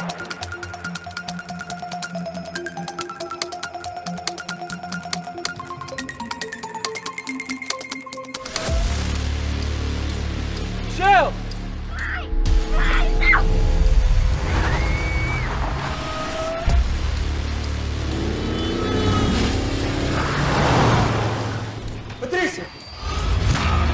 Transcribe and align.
Thank 0.00 0.44
you. 0.44 0.49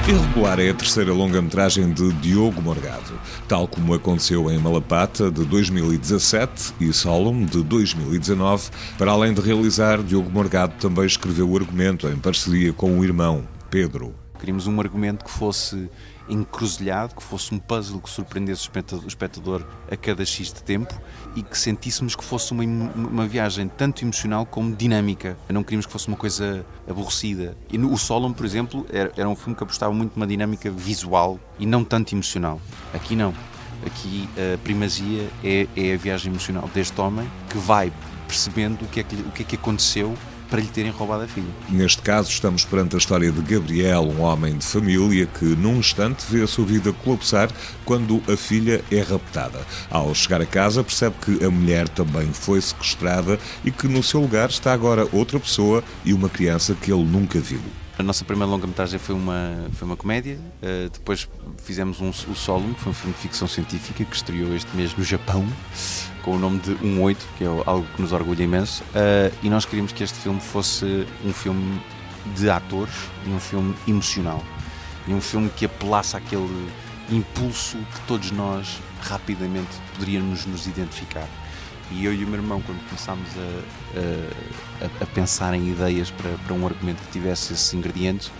Irregular 0.07 0.57
é 0.61 0.69
a 0.69 0.73
terceira 0.73 1.11
longa-metragem 1.11 1.91
de 1.91 2.13
Diogo 2.13 2.61
Morgado, 2.61 3.19
tal 3.45 3.67
como 3.67 3.93
aconteceu 3.93 4.49
em 4.49 4.57
Malapata, 4.57 5.29
de 5.29 5.43
2017, 5.43 6.75
e 6.79 6.93
Solemn, 6.93 7.43
de 7.43 7.61
2019. 7.61 8.69
Para 8.97 9.11
além 9.11 9.33
de 9.33 9.41
realizar, 9.41 10.01
Diogo 10.01 10.29
Morgado 10.29 10.75
também 10.79 11.05
escreveu 11.05 11.49
o 11.49 11.57
argumento 11.57 12.07
em 12.07 12.15
parceria 12.15 12.71
com 12.71 12.97
o 12.97 13.03
irmão, 13.03 13.45
Pedro. 13.69 14.15
Queríamos 14.37 14.67
um 14.67 14.79
argumento 14.79 15.25
que 15.25 15.31
fosse 15.31 15.89
encruzilhado, 16.29 17.15
que 17.15 17.23
fosse 17.23 17.53
um 17.53 17.59
puzzle 17.59 17.99
que 17.99 18.09
surpreendesse 18.09 18.69
o 18.69 19.07
espectador 19.07 19.65
a 19.89 19.95
cada 19.95 20.25
X 20.25 20.51
de 20.53 20.61
tempo 20.63 20.93
e 21.35 21.41
que 21.41 21.57
sentíssemos 21.57 22.15
que 22.15 22.23
fosse 22.23 22.51
uma, 22.51 22.63
uma 22.63 23.27
viagem 23.27 23.67
tanto 23.67 24.03
emocional 24.03 24.45
como 24.45 24.75
dinâmica. 24.75 25.37
Não 25.49 25.63
queríamos 25.63 25.85
que 25.85 25.91
fosse 25.91 26.07
uma 26.07 26.17
coisa 26.17 26.65
aborrecida. 26.87 27.57
E 27.71 27.77
no, 27.77 27.91
o 27.91 27.97
Solon, 27.97 28.33
por 28.33 28.45
exemplo, 28.45 28.85
era, 28.91 29.11
era 29.15 29.29
um 29.29 29.35
filme 29.35 29.55
que 29.55 29.63
apostava 29.63 29.93
muito 29.93 30.15
numa 30.15 30.27
dinâmica 30.27 30.69
visual 30.69 31.39
e 31.59 31.65
não 31.65 31.83
tanto 31.83 32.13
emocional. 32.13 32.61
Aqui 32.93 33.15
não. 33.15 33.33
Aqui 33.85 34.27
a 34.35 34.57
primazia 34.57 35.29
é, 35.43 35.67
é 35.75 35.93
a 35.93 35.97
viagem 35.97 36.31
emocional 36.31 36.69
deste 36.73 36.99
homem 36.99 37.29
que 37.49 37.57
vai 37.57 37.91
percebendo 38.27 38.83
o 38.83 38.87
que 38.87 38.99
é 38.99 39.03
que, 39.03 39.15
o 39.15 39.31
que, 39.31 39.43
é 39.43 39.45
que 39.45 39.55
aconteceu 39.55 40.15
para 40.49 40.61
lhe 40.61 40.67
terem 40.67 40.91
roubado 40.91 41.23
a 41.23 41.27
filha. 41.27 41.47
Neste 41.69 42.01
caso, 42.01 42.29
estamos 42.29 42.65
perante 42.65 42.95
a 42.95 42.99
história 42.99 43.31
de 43.31 43.41
Gabriel, 43.41 44.01
um 44.03 44.21
homem 44.21 44.57
de 44.57 44.65
família 44.65 45.25
que, 45.25 45.45
num 45.45 45.77
instante, 45.77 46.25
vê 46.29 46.43
a 46.43 46.47
sua 46.47 46.65
vida 46.65 46.93
colapsar 46.93 47.49
quando 47.85 48.21
a 48.31 48.35
filha 48.35 48.83
é 48.91 49.01
raptada. 49.01 49.65
Ao 49.89 50.13
chegar 50.13 50.41
a 50.41 50.45
casa, 50.45 50.83
percebe 50.83 51.15
que 51.23 51.43
a 51.43 51.49
mulher 51.49 51.87
também 51.89 52.31
foi 52.33 52.61
sequestrada 52.61 53.39
e 53.63 53.71
que 53.71 53.87
no 53.87 54.03
seu 54.03 54.21
lugar 54.21 54.49
está 54.49 54.73
agora 54.73 55.07
outra 55.11 55.39
pessoa 55.39 55.83
e 56.03 56.13
uma 56.13 56.29
criança 56.29 56.75
que 56.75 56.91
ele 56.91 57.03
nunca 57.03 57.39
viu. 57.39 57.61
A 57.99 58.03
nossa 58.03 58.23
primeira 58.23 58.51
longa-metragem 58.51 58.99
foi 58.99 59.15
uma, 59.15 59.57
foi 59.73 59.87
uma 59.87 59.97
comédia, 59.97 60.37
uh, 60.61 60.87
depois 60.87 61.27
fizemos 61.63 61.99
um, 61.99 62.09
o 62.09 62.35
Solum, 62.35 62.71
que 62.75 62.81
foi 62.81 62.91
um 62.91 62.95
filme 62.95 63.13
de 63.15 63.19
ficção 63.19 63.47
científica 63.47 64.05
que 64.05 64.15
estreou 64.15 64.55
este 64.55 64.75
mês 64.77 64.95
no 64.95 65.03
Japão, 65.03 65.43
com 66.21 66.35
o 66.35 66.37
nome 66.37 66.59
de 66.59 66.75
18, 66.75 67.25
que 67.39 67.43
é 67.43 67.47
algo 67.47 67.87
que 67.95 67.99
nos 67.99 68.11
orgulha 68.11 68.43
imenso, 68.43 68.83
uh, 68.83 69.35
e 69.41 69.49
nós 69.49 69.65
queríamos 69.65 69.93
que 69.93 70.03
este 70.03 70.19
filme 70.19 70.39
fosse 70.39 71.07
um 71.25 71.33
filme 71.33 71.81
de 72.35 72.47
atores 72.51 72.93
e 73.25 73.31
um 73.31 73.39
filme 73.39 73.73
emocional, 73.87 74.43
e 75.07 75.13
um 75.15 75.21
filme 75.21 75.49
que 75.49 75.65
apelasse 75.65 76.15
àquele 76.15 76.69
impulso 77.09 77.77
que 77.77 78.01
todos 78.01 78.29
nós 78.29 78.77
rapidamente 79.01 79.71
poderíamos 79.95 80.45
nos 80.45 80.67
identificar. 80.67 81.27
E 81.91 82.05
eu 82.05 82.13
e 82.13 82.23
o 82.23 82.27
meu 82.27 82.39
irmão, 82.39 82.61
quando 82.61 82.85
começámos 82.87 83.27
a, 83.37 84.85
a, 84.85 85.03
a 85.03 85.05
pensar 85.07 85.53
em 85.53 85.69
ideias 85.69 86.11
para, 86.11 86.31
para 86.45 86.53
um 86.53 86.65
argumento 86.65 87.01
que 87.03 87.11
tivesse 87.11 87.53
esses 87.53 87.73
ingredientes, 87.73 88.31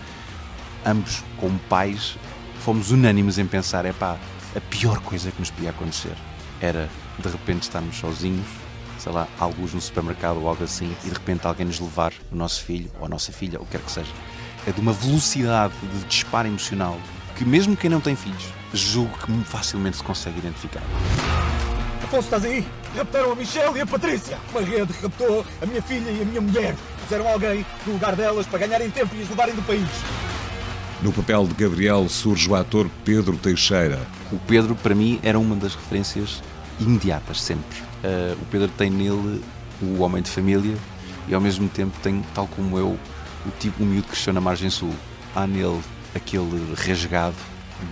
ambos, 0.84 1.22
como 1.38 1.58
pais, 1.60 2.16
fomos 2.60 2.90
unânimes 2.90 3.38
em 3.38 3.46
pensar: 3.46 3.84
é 3.84 3.92
pá, 3.92 4.18
a 4.54 4.60
pior 4.60 5.00
coisa 5.00 5.30
que 5.30 5.38
nos 5.38 5.50
podia 5.50 5.70
acontecer 5.70 6.14
era 6.60 6.88
de 7.18 7.28
repente 7.28 7.62
estarmos 7.62 7.96
sozinhos, 7.96 8.46
sei 8.98 9.12
lá, 9.12 9.26
alguns 9.38 9.74
no 9.74 9.80
supermercado 9.80 10.40
ou 10.40 10.48
algo 10.48 10.64
assim, 10.64 10.94
e 11.04 11.08
de 11.08 11.14
repente 11.14 11.46
alguém 11.46 11.66
nos 11.66 11.80
levar 11.80 12.12
o 12.30 12.36
nosso 12.36 12.62
filho 12.64 12.90
ou 12.98 13.06
a 13.06 13.08
nossa 13.08 13.32
filha, 13.32 13.58
ou 13.58 13.66
quer 13.66 13.80
que 13.80 13.90
seja. 13.90 14.12
É 14.66 14.72
de 14.72 14.80
uma 14.80 14.92
velocidade 14.92 15.72
de 15.82 16.04
disparo 16.06 16.48
emocional 16.48 16.98
que, 17.36 17.44
mesmo 17.44 17.76
quem 17.76 17.88
não 17.88 18.00
tem 18.00 18.16
filhos, 18.16 18.52
julgo 18.74 19.16
que 19.18 19.32
facilmente 19.44 19.98
se 19.98 20.02
consegue 20.02 20.38
identificar. 20.38 20.82
Afonso, 22.08 22.24
estás 22.24 22.44
aí? 22.46 22.66
Raptaram 22.96 23.32
a 23.32 23.34
Michelle 23.34 23.76
e 23.76 23.82
a 23.82 23.86
Patrícia. 23.86 24.38
Uma 24.50 24.62
rede 24.62 24.94
raptou 25.02 25.44
a 25.60 25.66
minha 25.66 25.82
filha 25.82 26.10
e 26.10 26.22
a 26.22 26.24
minha 26.24 26.40
mulher. 26.40 26.74
Puseram 27.02 27.28
alguém 27.28 27.66
no 27.86 27.92
lugar 27.92 28.16
delas 28.16 28.46
para 28.46 28.60
ganharem 28.60 28.90
tempo 28.90 29.14
e 29.14 29.20
as 29.20 29.28
levarem 29.28 29.54
do 29.54 29.60
país. 29.60 29.86
No 31.02 31.12
papel 31.12 31.46
de 31.46 31.52
Gabriel 31.52 32.08
surge 32.08 32.48
o 32.48 32.54
ator 32.54 32.88
Pedro 33.04 33.36
Teixeira. 33.36 34.00
O 34.32 34.38
Pedro, 34.38 34.74
para 34.74 34.94
mim, 34.94 35.20
era 35.22 35.38
uma 35.38 35.54
das 35.54 35.74
referências 35.74 36.42
imediatas, 36.80 37.42
sempre. 37.42 37.78
Uh, 38.02 38.40
o 38.40 38.46
Pedro 38.46 38.68
tem 38.68 38.88
nele 38.88 39.44
o 39.82 40.00
homem 40.00 40.22
de 40.22 40.30
família 40.30 40.78
e, 41.28 41.34
ao 41.34 41.42
mesmo 41.42 41.68
tempo, 41.68 41.92
tem, 42.02 42.24
tal 42.34 42.46
como 42.46 42.78
eu, 42.78 42.98
o 43.44 43.50
tipo 43.60 43.82
o 43.82 43.86
miúdo 43.86 44.04
que 44.04 44.12
cresceu 44.12 44.32
na 44.32 44.40
margem 44.40 44.70
sul. 44.70 44.94
Há 45.36 45.46
nele 45.46 45.82
aquele 46.14 46.72
resgado 46.74 47.36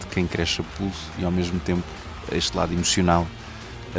de 0.00 0.06
quem 0.06 0.26
cresce 0.26 0.62
a 0.62 0.64
pulso 0.78 1.10
e, 1.18 1.24
ao 1.26 1.30
mesmo 1.30 1.60
tempo, 1.60 1.84
este 2.32 2.56
lado 2.56 2.72
emocional 2.72 3.26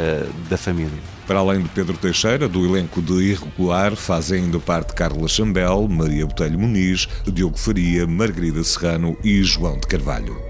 eh, 0.00 0.28
da 0.48 0.56
família. 0.56 1.00
Para 1.26 1.40
além 1.40 1.60
de 1.60 1.68
Pedro 1.70 1.96
Teixeira, 1.98 2.48
do 2.48 2.64
elenco 2.64 3.02
de 3.02 3.14
Irregular 3.14 3.96
fazem 3.96 4.44
ainda 4.44 4.60
parte 4.60 4.94
Carla 4.94 5.26
Chambel, 5.26 5.88
Maria 5.88 6.24
Botelho 6.24 6.56
Muniz, 6.56 7.08
Diogo 7.26 7.58
Faria, 7.58 8.06
Margarida 8.06 8.62
Serrano 8.62 9.16
e 9.24 9.42
João 9.42 9.76
de 9.76 9.88
Carvalho. 9.88 10.40